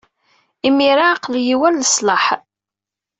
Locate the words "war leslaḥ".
1.59-2.25